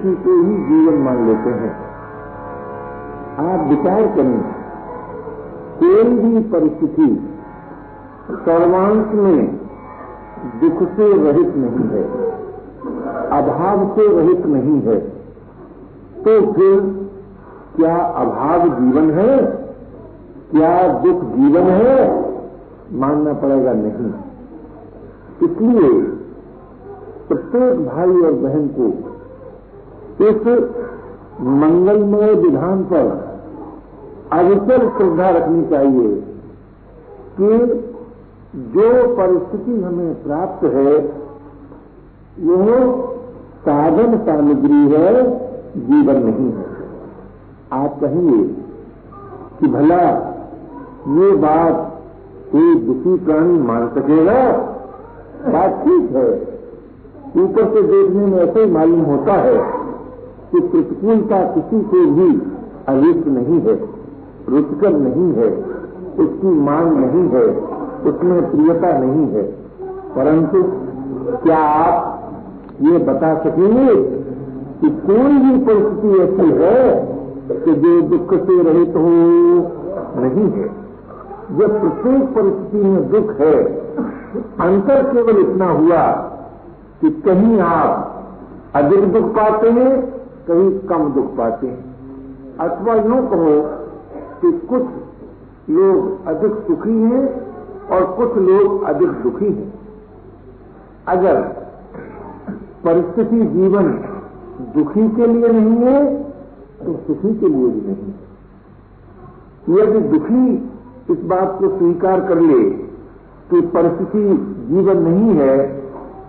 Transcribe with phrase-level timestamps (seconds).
[0.00, 1.70] परिस्थिति को ही जीवन मान लेते हैं।
[3.40, 4.40] आप विचार करें,
[5.80, 7.08] कोई भी परिस्थिति
[8.40, 9.40] सर्वांश में
[10.60, 12.02] दुख से रहित नहीं है,
[13.30, 14.98] अभाव से रहित नहीं है
[16.20, 16.80] तो फिर
[17.76, 19.36] क्या अभाव जीवन है?
[20.50, 20.72] क्या
[21.02, 21.98] दुख जीवन है?
[22.92, 24.12] मानना पड़ेगा नहीं।
[25.40, 25.90] इसलिए
[27.28, 28.88] प्रत्येक भाई और बहन को
[30.20, 30.46] इस
[31.40, 33.30] मंगलमय विधान पर
[34.32, 36.24] अविचल श्रद्धा रखनी चाहिए
[37.40, 37.58] कि
[38.56, 41.20] जो परिस्थिति हमें प्राप्त है
[42.40, 43.06] वो
[43.60, 45.24] साधन सामग्री है,
[45.76, 46.66] जीवन नहीं है।
[47.72, 48.44] आप कहेंगे
[49.60, 50.02] कि भला,
[51.08, 52.02] ये बात
[52.52, 54.52] कोई दुखी प्राणी मान सकेगा?
[55.52, 56.50] बात ठीक है।
[57.44, 59.79] ऊपर से देखने में ऐसे ही मालूम होता है
[60.52, 62.42] कि प्रतिकूलता किसी को भी
[62.88, 63.88] अरिष्ट नहीं है,
[64.48, 65.64] रुचकर नहीं है,
[66.18, 67.44] उसकी मांग नहीं है,
[68.04, 69.42] उसमें प्रियता नहीं है।
[70.16, 70.62] परंतु
[71.36, 72.16] क्या आप
[72.82, 73.94] ये बता सकेंगे
[74.80, 77.06] कि कोई भी परिस्थिति ऐसी है
[77.64, 79.10] कि जो दुख से रहित हो,
[80.20, 80.80] नहीं है?
[81.58, 83.64] जब प्रत्येक परिस्थिति में दुख है,
[84.60, 86.12] अंतर केवल इतना हुआ
[87.00, 88.24] कि कहीं आप
[88.74, 90.19] अधिक दुख पाते हैं
[90.50, 91.82] कहीं कम दुख पाते हैं।
[92.60, 93.54] अथवा यूँ कहो
[94.40, 97.22] कि कुछ लोग अधिक सुखी हैं
[97.90, 99.72] और कुछ लोग अधिक दुखी हैं।
[101.08, 101.40] अगर
[102.84, 103.92] परिस्थिति जीवन
[104.74, 105.98] दुखी के लिए नहीं है
[106.78, 108.18] तो सुखी के लिए भी नहीं है।
[109.78, 110.44] यदि दुखी
[111.10, 112.62] इस बात को स्वीकार कर ले
[113.50, 114.22] कि परिस्थिति
[114.68, 115.56] जीवन नहीं है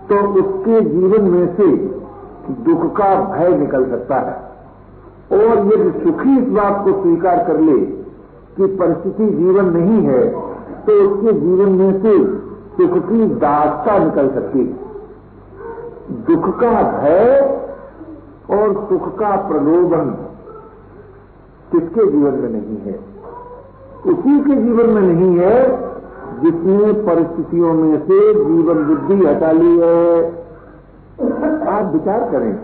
[0.08, 1.68] तो उसके जीवन में से
[2.48, 4.52] दुख का भय निकल सकता है।
[5.32, 7.78] और यदि सुखी इस बात को स्वीकार कर ले
[8.56, 10.28] कि परिस्थिति जीवन नहीं है
[10.86, 12.18] तो उसके जीवन में से
[12.76, 14.80] सुख की दासता निकल सकती है।
[16.26, 17.58] दुख का भय
[18.50, 20.10] और सुख का प्रलोभन
[21.72, 22.98] किसके जीवन में नहीं है?
[24.06, 25.56] उसी के जीवन में नहीं है
[26.40, 30.41] जिसने परिस्थितियों में से जीवन बुद्धि हटा ली है।
[31.72, 32.54] आप विचार करें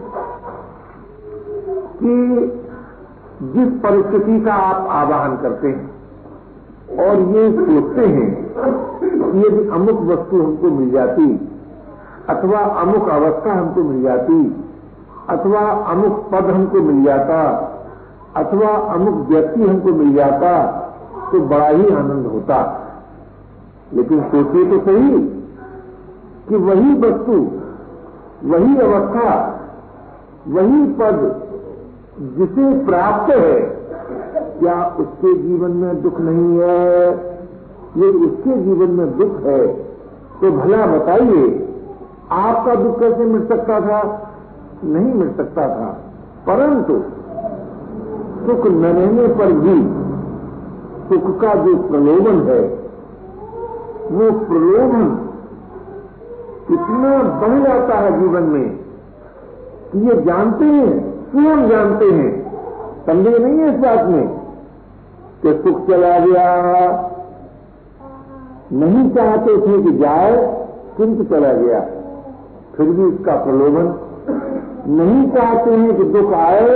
[2.01, 2.15] कि
[3.53, 5.87] जिस परिस्थिति का आप आवाहन करते हैं
[7.01, 8.29] और ये सोचते हैं
[9.01, 11.27] कि यदि अमुक वस्तु हमको मिल जाती,
[12.29, 14.39] अथवा अमुक अवस्था हमको मिल जाती,
[15.29, 15.61] अथवा
[15.93, 17.41] अमुक पद हमको मिल जाता,
[18.37, 20.51] अथवा अमुक व्यक्ति हमको मिल जाता
[21.33, 22.59] तो बड़ा ही आनंद होता।
[23.95, 25.19] लेकिन सोचिए तो सही
[26.49, 27.37] कि वही वस्तु
[28.45, 29.31] वही अवस्था,
[30.49, 31.19] वही पद
[32.37, 33.61] जिसे प्राप्त है,
[34.59, 37.09] क्या उसके जीवन में दुख नहीं है?
[37.99, 39.67] यदि उसके जीवन में दुख है
[40.41, 41.45] तो भला बताइए,
[42.33, 44.01] आपका दुख कैसे मिट सकता था?
[44.85, 45.89] नहीं मिट सकता था,
[46.47, 46.95] परंतु
[48.47, 49.79] सुख न रहने पर भी
[51.09, 52.61] सुख का जो प्रलोभन है,
[54.11, 55.07] वो प्रलोभन
[56.71, 58.79] इतना बढ़ जाता है जीवन में
[59.93, 62.49] कि ये जानते हैं, स्वयं जानते हैं।
[63.03, 64.29] संदेह नहीं है इस बात में
[65.43, 67.11] कि सुख चला गया।
[68.73, 71.81] नहीं चाहते थे कि जाए किंतु चला गया।
[72.77, 73.95] फिर भी इसका प्रलोभन।
[74.87, 76.69] नहीं चाहते हैं कि दुख आए,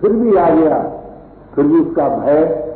[0.00, 0.92] फिर भी आ गया।
[1.54, 2.74] फिर भी उसका भय।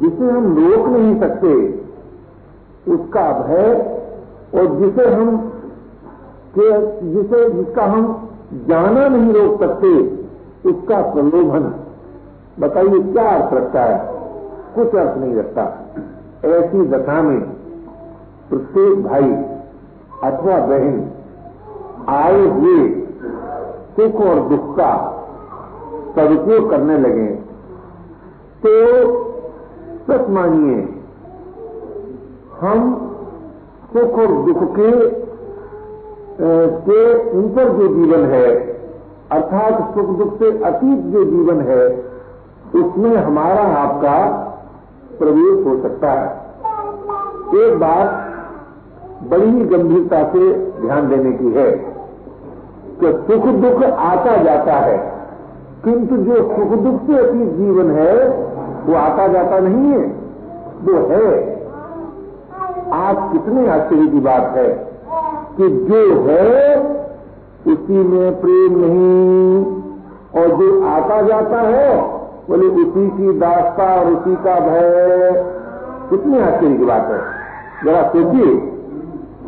[0.00, 1.82] जिसे हम रोक नहीं सकते,
[2.88, 3.91] उसका भय
[4.54, 5.36] और जिसे हम,
[6.58, 6.70] के,
[7.12, 8.28] जिसे, जिसका हम
[8.68, 9.92] जाना नहीं रोक सकते,
[10.70, 11.72] उसका प्रलोभन
[12.60, 13.98] बताइए क्या अर्थ रखता है?
[14.74, 15.62] कुछ अर्थ नहीं रखता।
[16.48, 17.40] ऐसी दशा में
[18.50, 19.30] प्रत्येक भाई
[20.22, 21.10] अथवा बहन
[22.08, 22.88] आए हुए
[23.96, 24.92] सुख और दुख का
[26.16, 27.26] सदुपयोग करने लगे
[28.62, 28.72] तो
[30.06, 30.80] सच मानिए,
[32.60, 32.78] हम
[33.92, 34.90] सुख और दुख के
[36.84, 37.00] के
[37.38, 38.46] ऊपर जो जीवन है,
[39.32, 41.84] अर्थात सुख दुख से अतीत जो जीवन है,
[42.74, 44.16] उसमें हमारा आपका
[45.18, 46.28] प्रवेश हो सकता है।
[47.62, 48.08] एक बात
[49.30, 51.70] बड़ी ही गंभीरता से ध्यान देने की है
[53.00, 54.96] कि सुख दुख आता जाता है,
[55.84, 58.28] किंतु जो सुख दुख से अतीत जीवन है,
[58.86, 60.04] वो आता जाता नहीं है,
[60.82, 61.51] वो है।
[62.92, 64.68] आज कितने आश्चर्य की बात है
[65.56, 66.78] कि जो है,
[67.66, 69.64] उसी में प्रेम नहीं।
[70.40, 72.02] और जो आता जाता है,
[72.48, 75.44] बोले उसी की दास्ता और उसी का भय।
[76.10, 77.20] कितनी आश्चर्य की बात है।
[77.84, 78.72] जरा सोचिए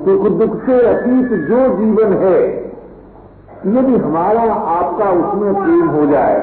[0.05, 2.65] सुख दुख से अतीत जो जीवन है,
[3.67, 6.41] यदि हमारा आपका उसमें प्रेम हो जाए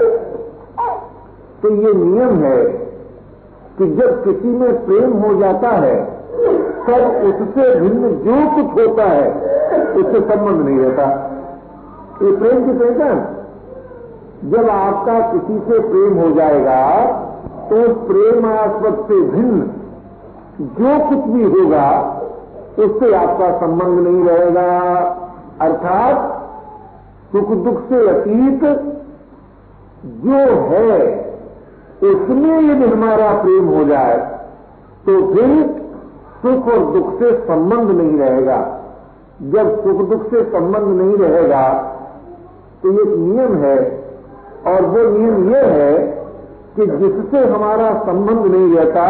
[1.61, 2.63] तो ये नियम है
[3.77, 6.20] कि जब किसी में प्रेम हो जाता है
[6.87, 9.33] तब उससे भिन्न जो कुछ होता है,
[9.95, 11.27] उससे संबंध नहीं रहता।
[12.21, 13.27] ये प्रेम की पहचान।
[14.49, 17.05] जब आपका किसी से प्रेम हो जाएगा
[17.69, 19.61] तो प्रेमास्पद से भिन्न
[20.61, 22.21] जो कुछ भी होगा,
[22.79, 24.99] उससे आपका संबंध नहीं रहेगा।
[25.61, 26.41] अर्थात,
[27.31, 28.63] सुख दुख से अतीत
[30.05, 31.21] जो है,
[32.03, 34.17] उसमें यदि हमारा प्रेम हो जाए
[35.05, 35.80] तो फिर
[36.43, 38.59] सुख और दुख से संबंध नहीं रहेगा।
[39.51, 41.63] जब सुख दुख से संबंध नहीं रहेगा
[42.83, 43.77] तो एक नियम है,
[44.67, 45.93] और वो नियम ये है
[46.75, 49.03] कि जिससे हमारा संबंध नहीं रहता,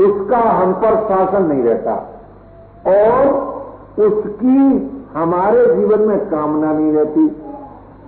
[0.00, 1.94] उसका हम पर शासन नहीं रहता,
[2.88, 3.22] और
[4.00, 4.58] उसकी
[5.14, 7.28] हमारे जीवन में कामना नहीं रहती।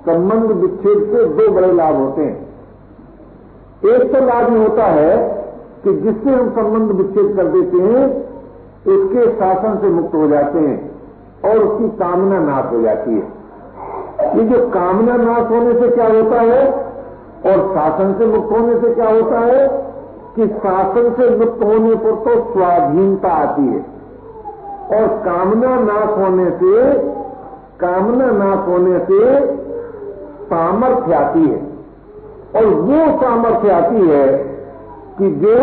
[0.04, 2.38] संबंध विच्छेद से दो बड़े लाभ होते हैं।
[3.84, 5.16] एक तो लाभ ये होता है
[5.84, 8.04] कि जिससे हम संबंध विच्छेद कर देते हैं
[8.86, 10.90] उसके शासन से मुक्त हो जाते हैं
[11.44, 13.42] और उसकी कामना नाश हो जाती है।
[14.38, 16.72] ये जो कामना नाश होने से क्या होता है?
[17.46, 19.68] और शासन से मुक्त होने से क्या होता है?
[20.36, 23.92] कि शासन से मुक्त होने पर तो स्वाधीनता आती है।
[25.00, 26.98] और कामना नाश होने से,
[27.80, 29.46] कामना नाश होने से
[30.44, 31.72] सामर्थ्य आती है।
[32.56, 34.38] और वो सामर्थ्य आती है
[35.18, 35.56] कि जो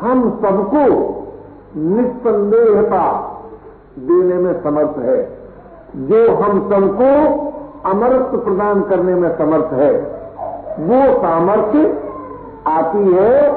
[0.00, 1.14] हम सबको
[1.76, 3.34] निस्संदेहता
[3.98, 5.38] देने में समर्थ है।
[5.96, 7.38] जो हम सबको
[7.90, 9.92] अमरत्व प्रदान करने में समर्थ है,
[10.80, 12.02] वो सामर्थ्य
[12.66, 13.52] आती है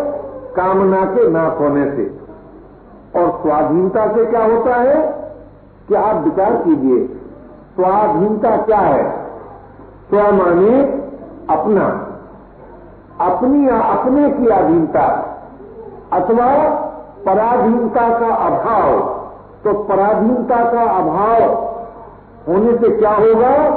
[0.56, 2.22] कामना के नाश होने से।
[3.16, 5.22] और स्वाधीनता से क्या होता है?
[5.88, 7.06] कि आप विचार कीजिए,
[7.76, 9.26] स्वाधीनता क्या है?
[10.10, 10.84] स्व माने
[11.50, 12.08] अपना
[13.22, 15.06] अपनी अपने की अधीनता,
[16.14, 16.82] अथवा
[17.26, 19.00] पराधीनता का अभाव
[19.64, 21.44] तो पराधीनता का अभाव
[22.48, 23.70] होने से क्या होगा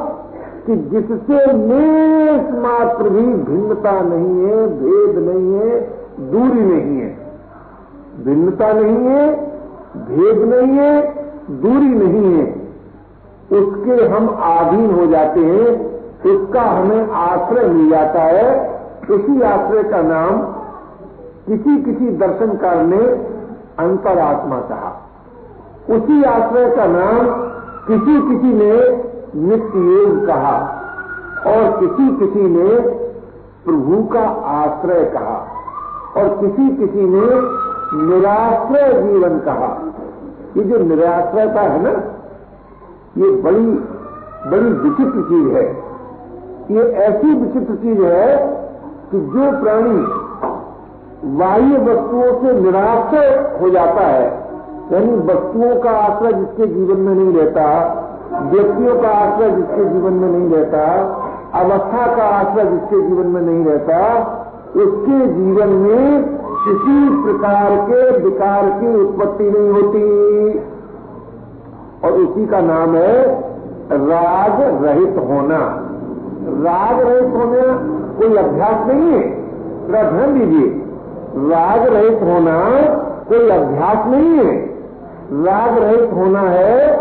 [0.66, 5.80] कि जिससे मेष मात्र भी भिन्नता नहीं है, भेद नहीं है,
[6.30, 7.18] दूरी नहीं है।
[8.24, 9.34] भिन्नता नहीं है,
[9.94, 11.02] भेद नहीं है,
[11.50, 12.46] दूरी नहीं है।
[13.60, 15.68] उसके हम आधीन हो जाते हैं,
[16.22, 18.74] उसका हमें आश्रय मिल जाता है।
[19.10, 20.42] उसी आश्रय का नाम
[21.48, 23.33] किसी किसी दर्शनकार ने
[23.78, 24.90] अंतरात्मा कहा।
[25.90, 27.26] उसी आश्रय का नाम
[27.88, 28.74] किसी किसी ने
[29.40, 30.56] नित्य योग कहा
[31.46, 32.68] और किसी किसी ने
[33.64, 34.22] प्रभु का
[34.52, 35.36] आश्रय कहा
[36.16, 37.26] और किसी किसी ने
[38.06, 39.92] निराश्रय जीवन कहा।
[40.56, 41.90] ये जो निराश्रयता है ना,
[43.16, 43.66] ये बड़ी
[44.50, 45.64] बड़ी विचित्र चीज़ है।
[46.70, 48.36] ये ऐसी विचित्र चीज़ है
[49.10, 50.23] कि जो प्राणी
[51.24, 54.44] बाह्य वस्तुओं से निराश्रय हो जाता है।
[54.92, 57.88] यानी वस्तुओं का आश्रय जिसके जीवन में नहीं रहता,
[58.52, 60.84] व्यक्तियों का आश्रय जिसके जीवन में नहीं रहता,
[61.54, 64.24] अवस्था का आश्रय जिसके जीवन में नहीं रहता,
[64.76, 70.04] उसके जीवन में किसी प्रकार के विकार की उत्पत्ति नहीं होती।
[72.04, 73.40] और उसी का नाम है
[73.92, 75.80] राग रहित होना।
[76.42, 77.78] राग रहित होना
[78.18, 79.44] कोई अभ्यास नहीं है।
[79.90, 80.73] ध्यान दीजिए।
[81.36, 82.58] राग रहित होना
[83.28, 84.56] कोई अभ्यास नहीं है।
[85.32, 86.96] राग रहित होना है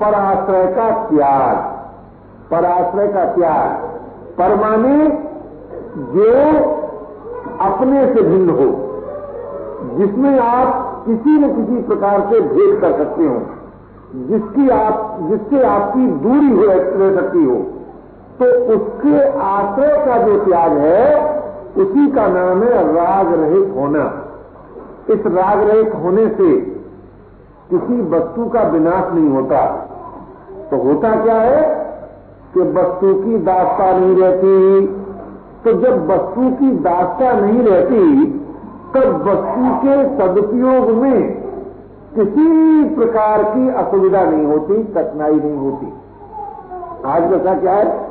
[0.00, 1.56] पराश्रय का त्याग।
[2.50, 3.70] पराश्रय का त्याग।
[4.38, 5.08] परमाने
[5.98, 6.58] जो
[7.60, 8.66] अपने से भिन्न हो,
[9.98, 13.40] जिसमें आप किसी न किसी प्रकार से भेद कर सकते हो,
[14.14, 17.54] जिसकी आप, जिससे आपकी दूरी हो, रह सकती हो
[18.32, 21.41] तो उसके आश्रय का जो त्याग है
[21.76, 24.28] उसी का नाम है राग रहित होना।
[25.10, 26.60] इस राग रहित होने से
[27.70, 29.66] किसी वस्तु का विनाश नहीं होता।
[30.70, 31.84] तो होता क्या है
[32.54, 34.86] कि वस्तु की दास्ता नहीं रहती।
[35.64, 38.26] तो जब वस्तु की दास्ता नहीं रहती,
[38.94, 41.42] तब वस्तु के सदुपयोग में
[42.14, 45.92] किसी प्रकार की असुविधा नहीं होती, कठिनाई नहीं होती।
[47.06, 48.08] आज दशा क्या है?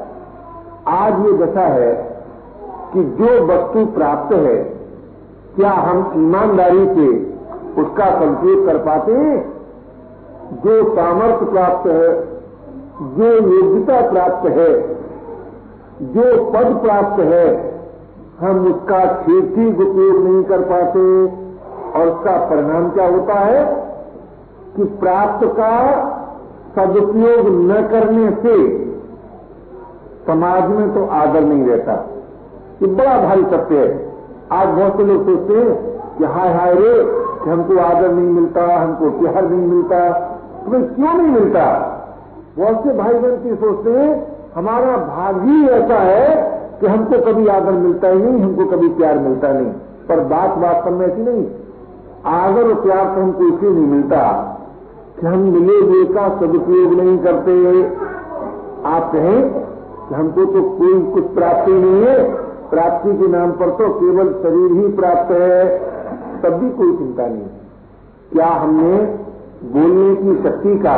[0.87, 2.10] आज ये दशा है
[2.93, 4.55] कि जो वस्तु प्राप्त है,
[5.55, 7.31] क्या हम ईमानदारी से
[7.81, 9.53] उसका संकेत कर पाते हैं?
[10.55, 12.21] जो सामर्थ्य प्राप्त है,
[13.01, 14.81] जो योग्यता प्राप्त है,
[16.01, 17.71] जो पद प्राप्त है,
[18.39, 21.25] हम उसका ठीक उपयोग नहीं कर पाते
[21.99, 23.65] और उसका परिणाम क्या होता है?
[24.75, 26.01] कि प्राप्त का
[26.75, 28.77] सदुपयोग न करने से
[30.27, 32.10] समाज में तो आदर नहीं रहता।
[32.81, 34.13] ये बड़ा भारी सत्य है।
[34.51, 37.03] आज बहुत से लोग सोचते हैं कि हाय हाय रे,
[37.43, 40.09] कि हमको आदर नहीं मिलता, हमको प्यार नहीं मिलता।
[40.65, 41.87] तुम्हें क्यों नहीं मिलता?
[42.59, 47.47] बहुत से भाई बहन की सोचते हैं, हमारा भाग ही ऐसा है कि हमको कभी
[47.47, 49.67] आदर मिलता ही नहीं, हमको कभी प्यार मिलता नहीं।
[50.09, 51.45] पर बात वास्तव में ऐसी नहीं।
[52.25, 54.21] आदर और प्यार तो हमको इसलिए नहीं मिलता
[55.19, 57.83] कि हम मिले हुए का सदुपयोग नहीं करते।
[58.85, 59.49] आप कहें
[60.09, 64.71] कि हमको तो कोई कुछ प्राप्ति नहीं है प्राप्ति के नाम पर तो केवल शरीर
[64.73, 65.55] ही प्राप्त है,
[66.41, 67.47] तब भी कोई चिंता नहीं।
[68.31, 68.93] क्या हमने
[69.73, 70.97] बोलने की शक्ति का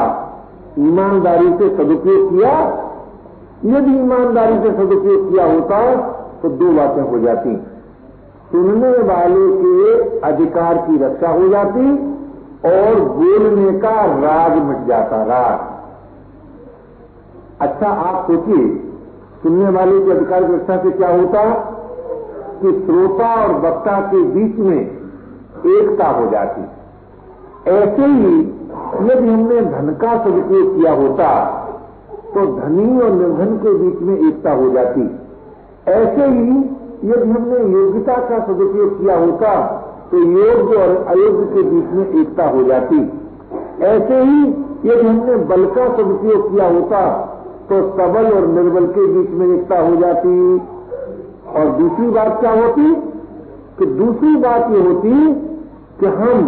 [0.80, 2.54] ईमानदारी से सदुपयोग किया?
[3.66, 5.80] यदि ईमानदारी से सदुपयोग किया होता
[6.42, 7.56] तो दो बातें हो जाती।
[8.52, 11.86] सुनने वाले के अधिकार की रक्षा हो जाती
[12.66, 15.58] और बोलने का राग मिट जाता, राग।
[17.62, 18.66] अच्छा आप सोचिए
[19.44, 21.44] सुनने वाले के अधिकार व्यवस्था से क्या होता?
[22.62, 24.78] कि श्रोता और वक्ता के बीच में
[25.72, 26.62] एकता हो जाती।
[27.72, 28.40] ऐसे ही
[29.02, 31.28] यदि हमने धन का सदुपयोग किया होता
[32.34, 35.02] तो धनी और निर्धन के बीच में एकता हो जाती।
[35.92, 36.48] ऐसे ही
[37.04, 39.52] यदि हमने योग्यता का सदुपयोग किया होता
[40.12, 43.02] तो योग्य और अयोग्य के बीच में एकता हो जाती।
[43.84, 44.42] ऐसे ही
[44.86, 47.00] यदि हमने बल का सदुपयोग किया होता
[47.70, 50.62] तो सबल और निर्बल के बीच में एकता हो जाती।
[51.56, 52.96] और दूसरी बात क्या होती?
[53.80, 55.34] कि दूसरी बात ये होती
[56.00, 56.42] कि हम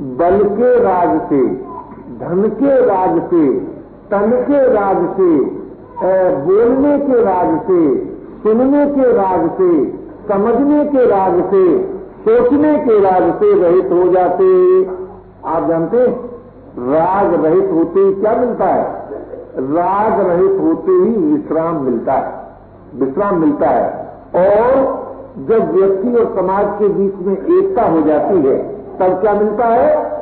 [0.00, 1.46] बल के राज से,
[2.18, 3.48] धन के राज से,
[4.10, 5.62] तन के राज से
[6.46, 7.96] बोलने के राज से,
[8.42, 11.82] सुनने के राज से, समझने के राज से,
[12.24, 14.84] सोचने के राज से रहित हो जाते।
[15.44, 16.06] आप जानते
[16.78, 19.01] राग रहित होते क्या मिलता है?
[19.58, 22.44] राग रहित होते ही विश्राम मिलता है,
[22.94, 25.02] विश्राम मिलता है। और
[25.38, 30.12] जब व्यक्ति और समाज के बीच में एकता हो जाती है, तब क्या मिलता है?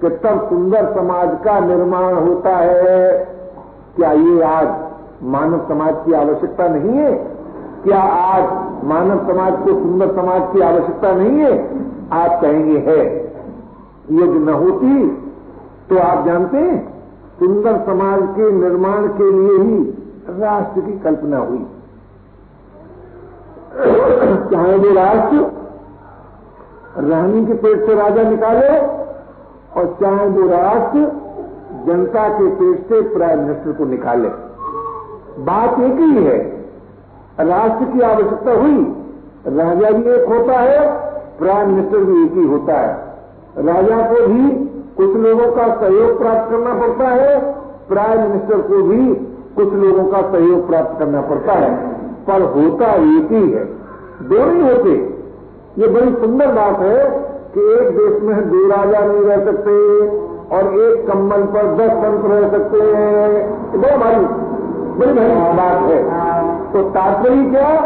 [0.00, 3.24] कि तब सुंदर समाज का निर्माण होता है।
[3.96, 4.68] क्या ये आज
[5.22, 7.12] मानव समाज की आवश्यकता नहीं है?
[7.84, 8.42] क्या आज
[8.84, 11.68] मानव समाज को सुंदर समाज की आवश्यकता नहीं है?
[12.12, 13.24] आप कहेंगे, है।
[14.12, 15.08] यदि न होती
[15.90, 16.93] तो आप जानते हैं।
[17.38, 19.78] सुंदर समाज के निर्माण के लिए ही
[20.40, 21.66] राष्ट्र की कल्पना हुई।
[24.50, 25.38] चाहे वो राष्ट्र
[27.04, 28.68] रानी के पेट से राजा निकाले
[29.76, 31.00] और चाहे वो राष्ट्र
[31.86, 34.28] जनता के पेट से प्राइम मिनिस्टर को निकाले।
[35.44, 36.38] बात एक ही है,
[37.40, 38.78] राष्ट्र की आवश्यकता हुई,
[39.48, 40.78] राजा भी एक होता है,
[41.38, 44.44] प्राइम मिनिस्टर भी एक ही होता है। राजा को भी
[44.96, 47.54] कुछ लोगों का सहयोग प्राप्त करना पड़ता है।
[47.88, 49.14] प्राइम मिनिस्टर को भी
[49.56, 51.94] कुछ लोगों का सहयोग प्राप्त करना पड़ता है।
[52.28, 53.64] पर होता एक ही है।
[54.22, 55.14] दो नहीं होते
[55.78, 57.04] ये बड़ी सुंदर बात है
[57.54, 60.06] कि एक देश में दो राजा नहीं रह सकते
[60.56, 64.24] और एक कम्बल पर दस संत रह सकते हैं। बड़ा भारी,
[64.98, 66.04] बड़ी भारी बात है।
[66.72, 67.80] तो तात्पर्य क्या?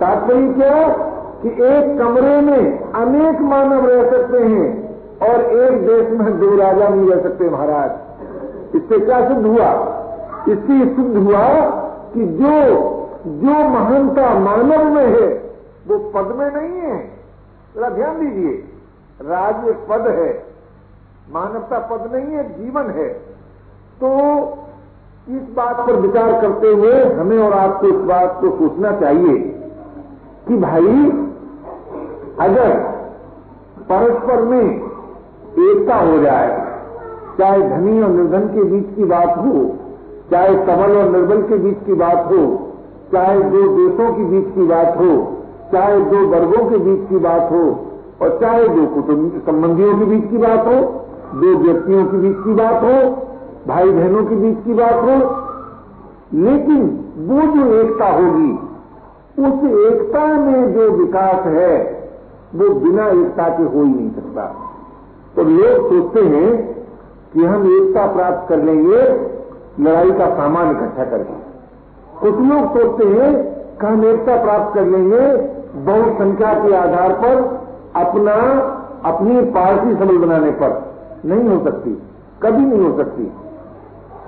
[0.00, 0.88] तात्पर्य क्या
[1.42, 4.81] कि एक कमरे में अनेक मानव रह सकते हैं।
[5.22, 9.70] और एक देश में दो राजा नहीं रह सकते महाराज। इससे क्या सिद्ध हुआ?
[10.48, 11.48] इससे सिद्ध हुआ
[12.14, 12.88] कि जो
[13.26, 15.26] जो महानता मानव में है,
[15.88, 16.96] वो पद में नहीं है।
[17.74, 18.52] जरा ध्यान दीजिए,
[19.20, 20.46] राज एक पद है,
[21.32, 23.08] मानवता पद नहीं है, जीवन है।
[24.00, 24.08] तो
[25.28, 29.38] इस बात पर विचार करते हुए हमें और आपको इस बात को सोचना चाहिए
[30.48, 31.10] कि भाई,
[32.40, 32.72] अगर
[33.88, 34.91] परस्पर में
[35.58, 36.78] एकता हो जाए,
[37.38, 39.76] चाहे धनी और निर्धन के बीच की बात हो,
[40.30, 42.70] चाहे सबल और निर्बल के बीच की बात हो,
[43.12, 45.38] चाहे दो देशों के बीच की बात हो,
[45.72, 47.88] चाहे दो वर्गों के बीच की बात हो,
[48.22, 50.80] और चाहे दो कुटुंब संबंधियों के बीच की बात हो,
[51.34, 53.16] दो व्यक्तियों के बीच की बात हो
[53.68, 55.16] भाई बहनों के बीच की बात हो,
[56.34, 58.52] लेकिन वो जो एकता होगी,
[59.38, 62.02] उस एकता में जो विकास है,
[62.54, 64.71] वो बिना एकता के हो ही नहीं सकता।
[65.36, 66.74] तो लोग सोचते हैं
[67.32, 69.28] कि हम एकता प्राप्त कर लेंगे,
[69.80, 71.52] लड़ाई का सामान इकट्ठा करके।
[72.20, 73.44] कुछ लोग सोचते हैं
[73.80, 75.36] कि हम एकता प्राप्त कर लेंगे,
[75.74, 77.62] बहुसंख्या के आधार पर
[77.96, 78.32] अपना,
[79.04, 82.02] अपनी पार्टी सबल बनाने पर। नहीं हो सकती,
[82.42, 83.32] कभी नहीं हो सकती।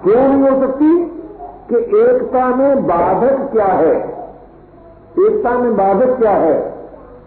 [0.04, 1.04] क्यों नहीं हो सकती?
[1.72, 3.96] कि एकता में बाधक क्या है?
[5.18, 6.74] एकता में बाधक क्या है?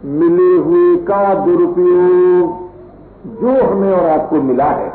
[0.05, 2.66] मिले हुए का दुरुपयोग।
[3.27, 4.91] जो हमें और आपको मिला है,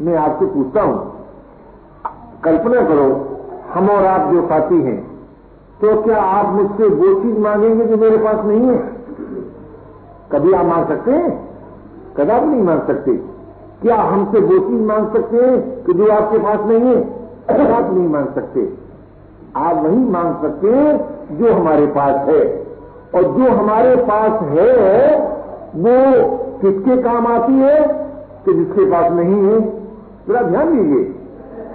[0.00, 1.12] मैं आपसे पूछता हूँ।
[2.44, 3.38] कल्पना करो,
[3.74, 5.00] हम और आप जो साथी हैं
[5.80, 8.76] तो क्या आप मुझसे वो चीज़ मांगेंगे जो मेरे पास नहीं है?
[10.32, 11.48] कभी आप मांग सकते हैं?
[12.16, 13.12] कदापि नहीं मांग सकते?
[13.82, 17.00] क्या हमसे वो चीज़ मांग सकते हैं कि जो आपके पास नहीं है?
[17.72, 18.72] आप नहीं मांग सकते।
[19.56, 20.98] आप वही मांग सकते हैं
[21.38, 22.66] जो हमारे पास है।
[23.14, 25.16] और जो हमारे पास है,
[25.76, 25.98] वो
[26.62, 27.88] किसके काम आती है?
[28.44, 29.60] कि जिसके पास नहीं है?
[30.28, 31.04] जरा ध्यान दीजिए।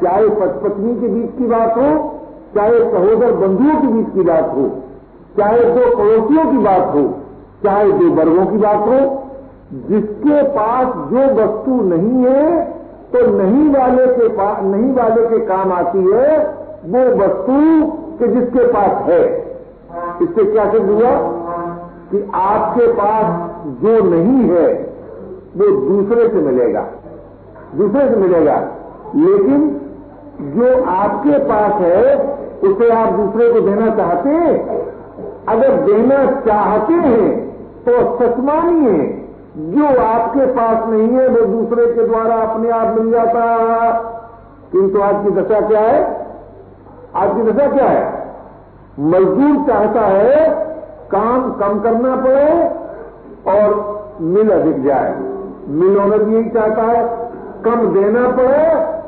[0.03, 2.19] चाहे पत्नी के बीच की बात हो?
[2.55, 4.69] चाहे सहोदर बंधुओं के बीच की बात हो?
[5.37, 7.15] चाहे दो पड़ोसियों की बात हो?
[7.63, 9.23] चाहे दो वर्गों की बात हो?
[9.73, 12.61] जिसके पास जो वस्तु नहीं है
[13.13, 16.37] तो नहीं वाले के पास नहीं वाले के काम आती है,
[16.85, 19.37] वो वस्तु के जिसके पास है।
[20.21, 21.11] इससे क्या सिद्ध हुआ?
[22.11, 24.73] कि आपके पास जो नहीं है,
[25.57, 26.85] वो दूसरे से मिलेगा।
[27.75, 28.67] दूसरे से मिलेगा।
[29.15, 29.81] लेकिन
[30.41, 32.17] जो आपके पास है,
[32.63, 34.87] उसे आप दूसरे को देना चाहते हैं।
[35.47, 37.47] अगर देना चाहते हैं
[37.85, 39.23] तो सच मानिए
[39.57, 43.93] जो आपके पास नहीं है, वो दूसरे के द्वारा अपने आप मिल जाता
[44.71, 46.27] किंतु आज की दशा क्या है?
[47.15, 48.27] आज की दशा क्या है?
[48.99, 50.49] मजदूर चाहता है,
[51.11, 52.86] काम कम करना पड़े
[53.47, 55.15] और मिल अधिक जाए।
[55.69, 57.03] मिल ओनर भी यही चाहता है,
[57.65, 58.63] कम देना पड़े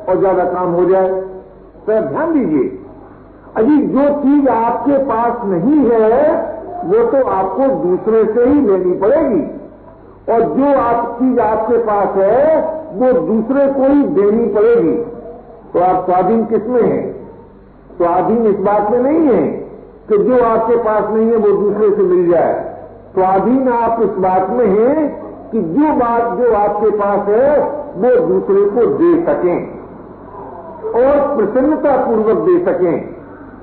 [0.08, 1.08] और ज़्यादा काम हो जाए।
[1.86, 2.78] तो ध्यान दीजिए,
[3.56, 6.50] अजी जो चीज़ आपके पास नहीं है,
[6.84, 9.42] वो तो आपको दूसरे से ही लेनी पड़ेगी।
[10.32, 12.60] और जो आप चीज़ आपके पास है,
[12.92, 14.96] वो दूसरे को ही देनी पड़ेगी।
[15.72, 17.12] तो आप स्वाधीन किसमें हैं?
[17.96, 19.42] स्वाधीन इस बात में नहीं है
[20.08, 22.69] कि जो आपके पास नहीं है, वो दूसरे से मिल जाए।
[23.14, 27.60] स्वाधीन आप इस बात में हैं कि जो बात जो आपके पास है,
[27.96, 29.80] वो दूसरे को दे सकें।
[30.84, 33.16] और प्रसन्नता पूर्वक दे सकें।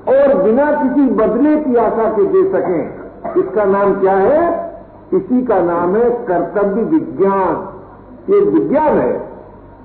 [0.08, 2.94] और बिना किसी बदले की आशा के दे सकें।
[3.38, 4.70] इसका नाम क्या है?
[5.14, 7.68] इसी का नाम है कर्तव्य विज्ञान।
[8.30, 9.28] ये विज्ञान है।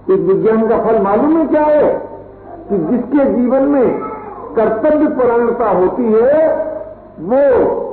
[0.10, 1.94] इस विज्ञान का फल मालूम है क्या है?
[2.70, 4.00] कि जिसके जीवन में
[4.56, 6.64] कर्तव्य परायणता होती है,
[7.20, 7.84] वो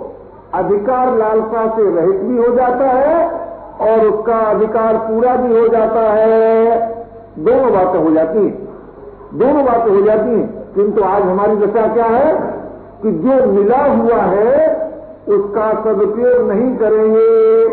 [0.55, 3.29] अधिकार लालसा से रहित भी हो जाता है
[3.81, 6.65] और उसका अधिकार पूरा भी हो जाता है।
[7.39, 8.69] दोनों बातें हो जाती हैं।
[9.35, 12.55] दोनों बातें हो जाती हैं। किंतु आज हमारी दशा क्या है
[13.03, 14.81] कि जो मिला हुआ है,
[15.29, 17.67] उसका सदुपयोग नहीं करेंगे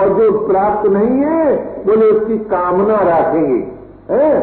[0.00, 3.68] और जो प्राप्त नहीं है, बोले उसकी कामना रखेंगे।
[4.10, 4.40] है?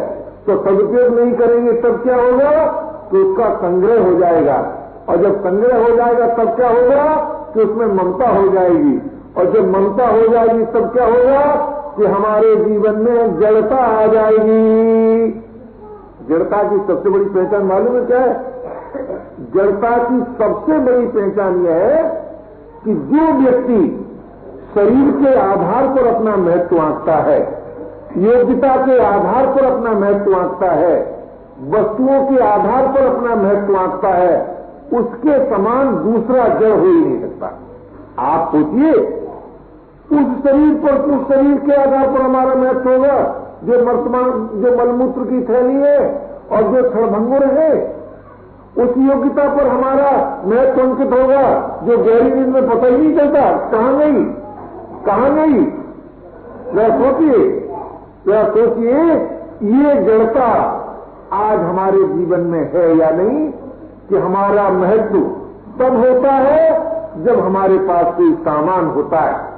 [0.48, 2.66] तो सदुपयोग नहीं करेंगे, तब क्या होगा?
[3.12, 4.74] तो उसका संग्रह हो जाएगा।
[5.10, 7.40] और जब संग्रह हो जाएगा, तब क्या होगा?
[7.54, 9.02] कि उसमें ममता हो जाएगी।
[9.38, 11.70] और जब ममता हो जाएगी, तब क्या होगा?
[11.98, 15.30] कि हमारे जीवन में जड़ता आ जाएगी।
[16.30, 18.54] जड़ता की सबसे बड़ी पहचान मालूम है क्या है?
[19.56, 22.24] जड़ता की सबसे बड़ी पहचान यह है
[22.86, 24.10] कि जो व्यक्ति
[24.76, 27.64] शरीर के आधार पर अपना महत्व आंकता है,
[28.18, 31.26] योग्यता के आधार पर अपना महत्व आंकता है,
[31.70, 34.53] वस्तुओं के आधार पर अपना महत्व आंकता है
[35.00, 37.60] उसके समान दूसरा जड़ हो ही नहीं सकता।
[38.20, 38.92] आप सोचिए,
[40.04, 45.22] उस शरीर पर, उस शरीर के आधार पर हमारा महत्व होगा, जो वर्तमान, जो मलमूत्र
[45.22, 47.96] की थैली है और जो क्षणभंगुर है,
[48.78, 53.70] उस योग्यता पर हमारा महत्व अंकित होगा, जो गहरी नींद में पता ही नहीं चलता।
[53.72, 54.24] कहाँ गई?
[55.06, 55.66] कहाँ गई?
[56.74, 57.60] वह सोचिए
[58.28, 59.14] वह सोचिए,
[59.64, 60.80] ये जड़ता
[61.34, 63.52] आज हमारे जीवन में है या नहीं?
[64.10, 65.20] कि हमारा महत्व
[65.80, 69.54] तब होता है जब हमारे पास कोई सामान होता है।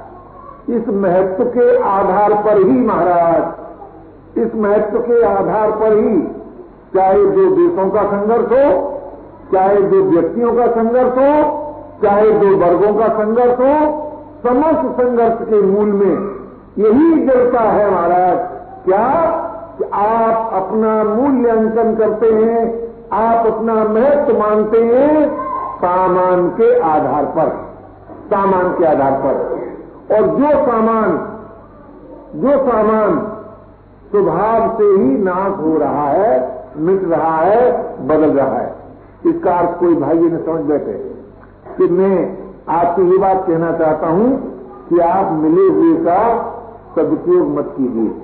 [0.68, 3.44] इस महत्व के आधार पर ही महाराज,
[4.38, 6.22] इस महत्व के आधार पर ही
[6.94, 9.00] चाहे दो देशों का संघर्ष हो,
[9.52, 11.62] चाहे दो व्यक्तियों का संघर्ष हो,
[12.02, 14.02] चाहे दो वर्गों का संघर्ष हो,
[14.42, 16.36] समस्त संघर्ष के मूल में
[16.78, 18.38] यही जड़ता है महाराज।
[18.84, 19.42] क्या?
[19.78, 25.36] कि आप अपना मूल्यांकन करते हैं आप अपना महत्व मानते हैं
[25.76, 27.48] सामान के आधार पर,
[28.26, 29.56] सामान के आधार पर।
[30.14, 31.32] और जो सामान
[32.34, 33.32] जो सामान
[34.10, 37.72] स्वभाव से ही नाश हो रहा है, मिट रहा है,
[38.06, 38.74] बदल रहा है,
[39.26, 41.16] इसका अर्थ कोई भाई ने समझ बैठे।
[41.78, 42.38] कि मैं
[42.68, 44.52] आपको ये बात कहना चाहता हूँ
[44.88, 46.52] कि आप मिले हुए का
[46.96, 48.14] सदुपयोग मत कीजिए।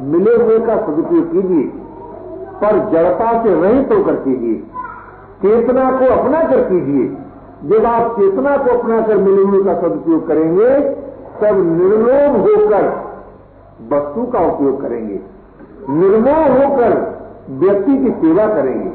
[0.00, 1.83] मिले हुए का सदुपयोग कीजिए।
[2.62, 4.54] पर जड़ता से रहित तो होकर कीजिए।
[5.42, 7.16] चेतना को अपना कर कीजिए।
[7.68, 10.80] जब आप चेतना को अपना कर मिले हुए का सदुपयोग करेंगे,
[11.40, 13.14] तब निर्लोभ होकर
[13.92, 15.20] वस्तु का उपयोग करेंगे।
[15.90, 17.18] निर्मोह होकर
[17.50, 18.92] व्यक्ति की सेवा करेंगे।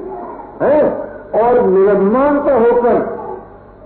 [0.65, 1.09] हैं?
[1.41, 2.99] और निरभिमानता होकर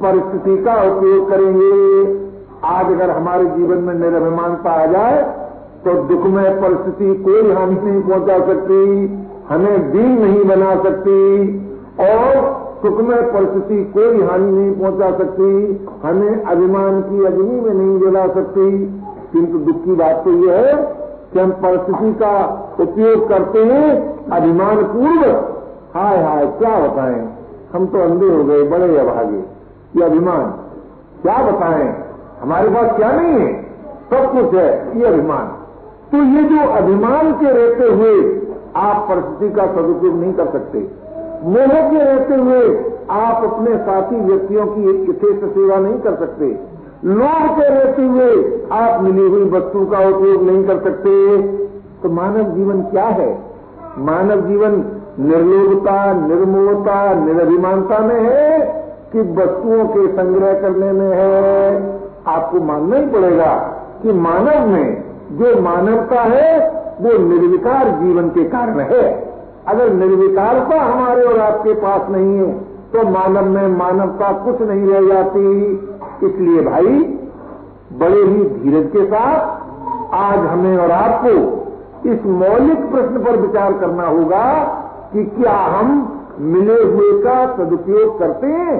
[0.01, 2.23] परिस्थिति का उपयोग करेंगे।
[2.65, 5.23] आज अगर हमारे जीवन में निरभिमानता आ जाए
[5.85, 9.07] तो दुखमय परिस्थिति कोई हानि नहीं पहुँचा सकती।
[9.49, 11.17] हमें दीन नहीं बना सकती
[11.99, 18.27] और सुखमय परिस्थिति कोई हानि नहीं पहुँचा सकती, हमें अभिमान की अग्नि में नहीं जला
[18.27, 18.85] सकती।
[19.33, 20.73] किंतु दुख की बात तो यह है
[21.33, 22.33] कि हम परिस्थिति का
[22.79, 23.87] उपयोग करते हैं
[24.29, 25.49] अभिमान पूर्वक
[25.95, 27.27] हाय हाय, क्या बताएँ?
[27.73, 29.43] हम तो अंधे हो गए, बड़े अभागे।
[29.95, 30.45] ये अभिमान,
[31.21, 32.03] क्या बताएँ?
[32.41, 33.63] हमारे पास क्या नहीं है?
[34.09, 35.47] सब कुछ है, ये अभिमान।
[36.11, 38.42] तो ये जो अभिमान के रहते हुए
[38.75, 40.79] आप परिस्थिति का सदुपयोग नहीं कर सकते।
[41.43, 46.59] मोह के रहते हुए आप अपने साथी व्यक्तियों की यथेष्ट सेवा नहीं कर सकते।
[47.05, 51.41] लोभ के रहते हुए आप मिली हुई वस्तु का उपयोग नहीं कर सकते।
[52.03, 53.39] तो मानव जीवन क्या है?
[53.97, 54.85] मानव जीवन
[55.19, 58.59] निर्लोभता, निर्मोहता, निरभिमानता में है
[59.11, 61.99] कि वस्तुओं के संग्रह करने में है?
[62.27, 63.55] आपको मानना ही पड़ेगा
[64.03, 69.05] कि मानव में जो मानवता है वो निर्विकार जीवन के कारण है।
[69.67, 72.51] अगर निर्विकारता हमारे और आपके पास नहीं है
[72.93, 75.43] तो मानव में मानवता कुछ नहीं रह जाती।
[76.23, 76.97] इसलिए भाई,
[77.93, 81.31] बड़े ही धीरज के साथ आज हमें और आपको
[82.09, 84.43] इस मौलिक प्रश्न पर विचार करना होगा
[85.13, 85.91] कि क्या हम
[86.39, 88.77] मिले हुए का सदुपयोग करते हैं?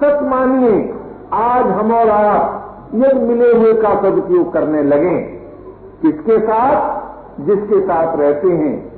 [0.00, 0.94] सच मानिए,
[1.32, 5.18] आज हम और आप यदि मिले हुए का सदुपयोग करने लगे।
[6.02, 7.05] किसके साथ?
[7.40, 8.88] जिसके साथ रहते हैं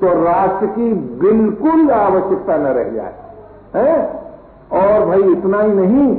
[0.00, 3.14] तो राष्ट्र की बिल्कुल आवश्यकता न रह जाए।
[3.74, 4.20] है?
[4.72, 6.16] और भाई, इतना ही नहीं।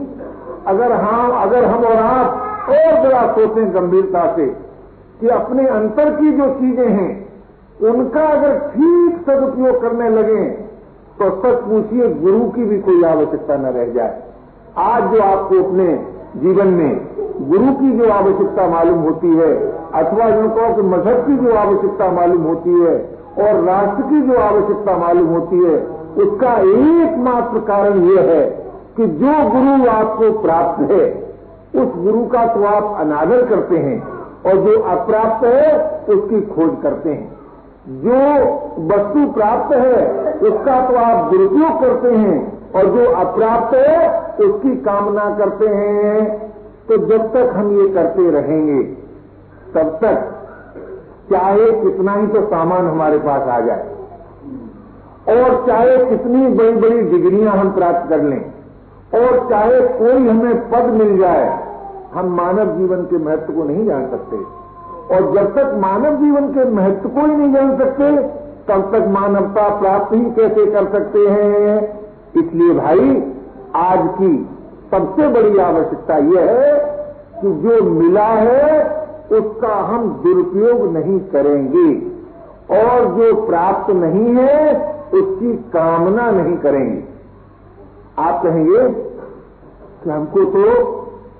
[0.67, 2.27] अगर हम अगर हम और आप
[2.69, 4.45] और बड़ा सोचें गंभीरता से
[5.21, 7.25] कि अपने अंतर की जो चीज़ें हैं,
[7.83, 10.43] उनका अगर ठीक सदुपयोग करने लगे
[11.19, 14.23] तो सच पूछिए, गुरु की भी कोई आवश्यकता न रह जाए।
[14.77, 17.07] आज जो आपको अपने जीवन में
[17.49, 19.51] गुरु की जो आवश्यकता मालूम होती है,
[19.93, 22.95] अथवा यूँ कहो कि मज़हब की जो आवश्यकता मालूम होती है
[23.37, 25.75] और राष्ट्र की जो आवश्यकता मालूम होती है,
[26.17, 28.45] उसका एकमात्र कारण यह है
[28.97, 31.25] कि जो गुरु आपको प्राप्त है,
[31.75, 34.01] उस गुरु का तो आप अनादर करते हैं
[34.45, 37.35] और जो अप्राप्त है, उसकी खोज करते हैं।
[37.87, 38.19] जो
[38.87, 44.07] वस्तु प्राप्त है, उसका तो आप दुरुपयोग करते हैं और जो अप्राप्त है,
[44.39, 46.43] उसकी कामना करते हैं।
[46.87, 48.81] तो जब तक हम ये करते रहेंगे,
[49.73, 50.31] तब तक
[51.31, 53.85] चाहे कितना ही तो सामान हमारे पास आ जाए।
[55.27, 58.43] और चाहे कितनी बड़ी बड़ी डिग्रियाँ हम प्राप्त कर लें,
[59.15, 61.49] और चाहे कोई हमें पद मिल जाए,
[62.13, 64.37] हम मानव जीवन के महत्व को नहीं जान सकते।
[65.15, 68.15] और जब तक मानव जीवन के महत्व को ही नहीं जान सकते,
[68.67, 72.04] तब तक मानवता प्राप्त ही कैसे कर सकते हैं?
[72.37, 73.31] इसलिए भाई,
[73.75, 74.49] आज की
[74.91, 76.95] सबसे बड़ी आवश्यकता यह है
[77.41, 78.95] कि जो मिला है,
[79.31, 82.15] उसका हम दुरुपयोग नहीं करेंगे।
[82.79, 84.75] और जो प्राप्त नहीं है,
[85.13, 87.03] उसकी कामना नहीं करेंगे।
[88.19, 88.89] आप कहेंगे,
[90.03, 90.95] कि हमको तो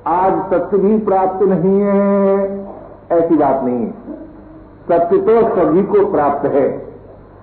[0.08, 2.48] आज सत्य भी प्राप्त नहीं है।
[3.12, 3.92] ऐसी बात नहीं है।
[4.88, 6.70] सत्य तो सभी को प्राप्त है।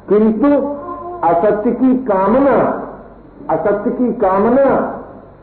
[0.08, 0.48] किंतु
[1.26, 2.81] असत्य की कामना
[3.50, 4.98] असत्य की कामना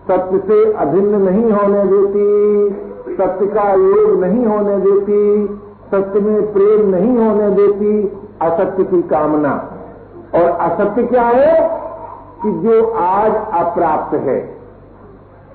[0.08, 2.70] सत्य से अभिन्न नहीं होने देती,
[3.14, 5.48] सत्य का योग नहीं होने देती,
[5.92, 9.72] सत्य में प्रेम नहीं होने देती, असत्य की कामना।
[10.36, 11.80] और असत्य क्या है?
[12.44, 14.58] कि जो आज अप्राप्त है,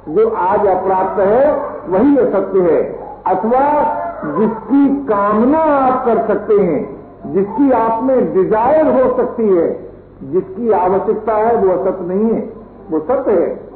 [0.08, 1.56] जो आज अप्राप्त है,
[1.88, 2.82] वही असत्य है।
[3.26, 7.02] अथवा जिसकी कामना आप कर सकते हैं,
[7.32, 9.93] जिसकी आप में डिज़ायर हो सकती है
[10.24, 12.52] जिसकी आवश्यकता है, वो असत्य नहीं है।
[12.90, 13.74] वो सत्य है।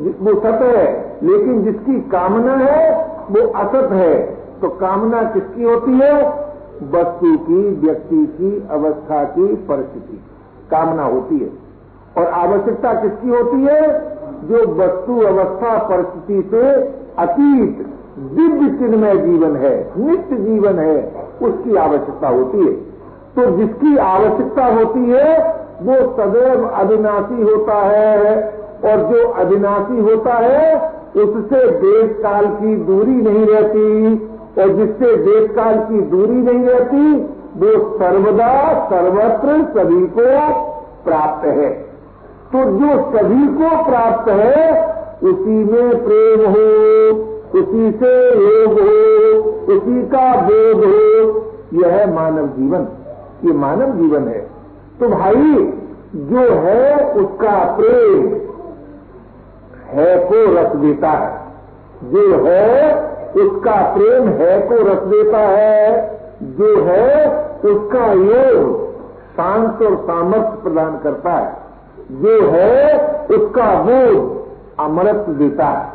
[0.00, 6.26] वो सत्य है, लेकिन जिसकी कामना है, वो असत है। तो कामना किसकी होती है?
[6.92, 10.20] वस्तु की, व्यक्ति की, अवस्था की, परिस्थिति
[10.70, 11.50] कामना होती है।
[12.18, 14.12] और आवश्यकता किसकी होती है?
[14.44, 16.74] जो वस्तु, अवस्था, परिस्थिति से
[17.18, 17.86] अतीत,
[18.18, 22.91] दिव्य चिन्मय जीवन है, नित्य जीवन है, उसकी आवश्यकता होती है।
[23.36, 30.92] तो जिसकी आवश्यकता होती है, वो सदैव अविनाशी होता है। और जो अविनाशी होता है,
[31.16, 34.16] उससे देश काल की दूरी नहीं रहती।
[34.58, 37.16] और जिससे देश काल की दूरी नहीं रहती,
[37.56, 40.52] वो सर्वदा सर्वत्र सभी को
[41.04, 41.68] प्राप्त है।
[42.52, 44.92] तो जो सभी को प्राप्त है,
[45.30, 47.12] उसी में प्रेम हो,
[47.60, 49.38] उसी से योग हो,
[49.74, 52.86] उसी का बोध हो, यह मानव जीवन।
[53.44, 54.48] ये मानव जीवन है।
[55.00, 55.72] तो भाई,
[56.16, 58.26] जो है उसका प्रेम
[59.86, 61.42] है को रख देता है।
[62.04, 62.94] जो है
[63.36, 68.92] उसका प्रेम है को रख देता है। जो है उसका योग
[69.32, 71.56] शांत और सामर्थ्य प्रदान करता है।
[72.10, 72.98] जो है
[73.30, 74.46] उसका बोध
[74.80, 75.92] अमृत देता है।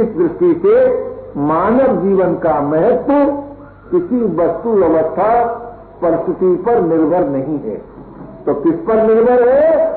[0.00, 1.04] इस दृष्टि से
[1.36, 3.12] मानव जीवन का महत्व
[3.90, 5.58] किसी वस्तु अवस्था
[6.02, 7.76] परिस्थिति पर निर्भर नहीं है।
[8.46, 9.92] तो किस पर निर्भर है?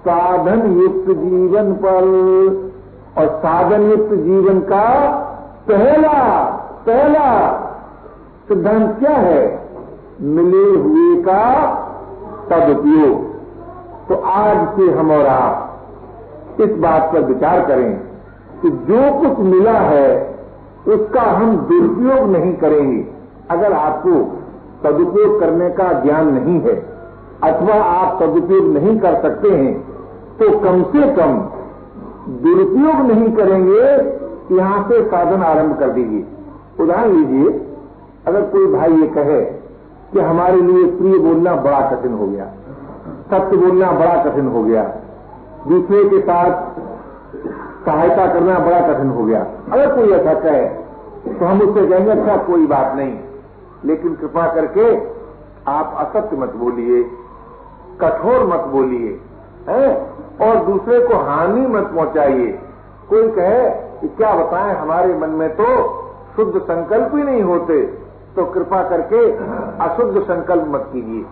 [0.00, 2.02] साधन युक्त जीवन पर।
[3.18, 5.08] और साधन युक्त जीवन का
[5.68, 6.44] पहला
[6.86, 7.52] पहला
[8.48, 9.68] सिद्धांत क्या है?
[10.20, 11.74] मिले हुए का
[12.50, 13.28] सदुपयोग।
[14.08, 15.64] तो आज से हम और आप
[16.60, 18.00] इस बात पर विचार करें
[18.62, 20.38] कि जो कुछ मिला है,
[20.88, 23.06] उसका हम दुरुपयोग नहीं करेंगे।
[23.50, 24.38] अगर आपको
[24.82, 26.74] सदुपयोग करने का ज्ञान नहीं है,
[27.44, 29.74] अथवा आप सदुपयोग नहीं कर सकते हैं
[30.38, 31.38] तो कम से कम
[32.42, 33.80] दुरुपयोग नहीं करेंगे,
[34.52, 36.24] यहाँ से साधन आरंभ कर दीजिए।
[36.80, 37.48] उदाहरण लीजिए,
[38.26, 39.40] अगर कोई भाई ये कहे
[40.12, 42.44] कि हमारे लिए प्रिय बोलना बड़ा कठिन हो गया,
[43.30, 44.82] सत्य बोलना बड़ा कठिन हो गया,
[45.68, 46.50] दूसरे के साथ
[47.86, 50.66] सहायता करना बड़ा कठिन हो गया, अगर कोई ऐसा कहे
[51.30, 53.12] तो हम उससे कहेंगे अच्छा कोई बात नहीं।
[53.84, 54.86] लेकिन कृपा करके
[55.70, 57.02] आप असत्य मत बोलिए,
[58.00, 59.18] कठोर मत बोलिए,
[59.68, 59.86] है?
[60.40, 62.50] और दूसरे को हानि मत पहुंचाइए।
[63.08, 63.68] कोई कहे
[64.00, 65.66] कि क्या बताएँ, हमारे मन में तो
[66.36, 67.80] शुद्ध संकल्प ही नहीं होते
[68.36, 69.20] तो कृपा करके
[69.84, 71.22] अशुद्ध संकल्प मत कीजिए।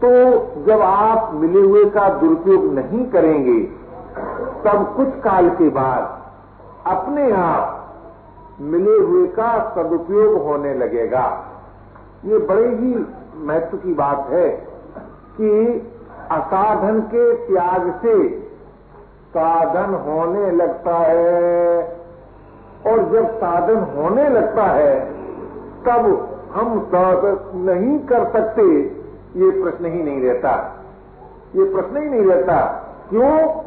[0.00, 0.10] तो
[0.66, 3.58] जब आप मिले हुए का दुरुपयोग नहीं करेंगे,
[4.64, 6.02] तब कुछ काल के बाद
[6.86, 7.73] अपने आप
[8.60, 11.44] मिले हुए का सदुपयोग होने लगेगा।
[12.24, 14.48] ये बड़े ही महत्व की बात है
[15.40, 15.50] कि
[16.30, 18.28] असाधन के त्याग से
[19.28, 21.82] साधन होने लगता है
[22.86, 25.10] और जब साधन होने लगता है,
[25.84, 28.62] तब हम साधन नहीं कर सकते,
[29.36, 30.80] ये प्रश्न ही नहीं रहता।
[31.56, 32.60] ये प्रश्न ही नहीं रहता,
[33.10, 33.62] क्यों?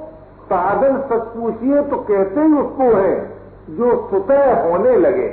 [0.46, 3.37] साधन सच पूछिए तो कहते ही उसको है।
[3.70, 5.28] जो सुतह होने लगे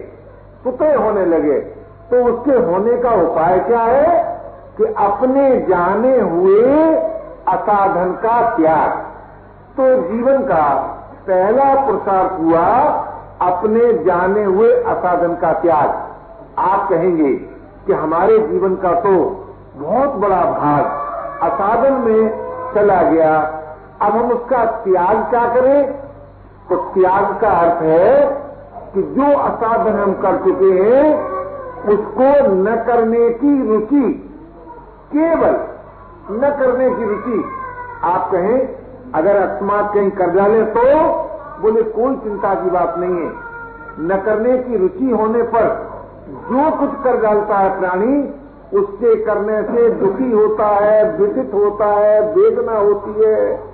[0.65, 1.59] सुतह होने लगे
[2.11, 4.35] तो उसके होने का उपाय क्या है?
[4.77, 6.63] कि अपने जाने हुए
[7.49, 8.91] असाधन का त्याग।
[9.77, 10.65] तो जीवन का
[11.27, 12.65] पहला पुरुषार्थ हुआ
[13.51, 15.89] अपने जाने हुए असाधन का त्याग।
[16.59, 17.33] आप कहेंगे
[17.87, 19.13] कि हमारे जीवन का तो
[19.77, 20.85] बहुत बड़ा भाग
[21.43, 22.31] असाधन में
[22.75, 23.37] चला गया।
[24.03, 26.04] अब हम उसका त्याग क्या करें?
[26.71, 28.27] तो त्याग का अर्थ है
[28.95, 31.15] कि जो असाधन हम कर चुके हैं,
[31.89, 34.31] उसको न करने की रुचि,
[35.13, 35.57] केवल
[36.31, 37.45] न करने की रुचि।
[38.05, 38.69] आप कहें,
[39.15, 40.83] अगर अकस्मात कहीं कर डाले तो
[41.63, 43.33] बोले, कोई चिंता की बात नहीं है।
[44.01, 45.69] न करने की रुचि होने पर
[46.29, 48.17] जो कुछ कर डालता है प्राणी,
[48.79, 53.74] उसके करने से दुखी होता है विदित होता है, वेदना होती है।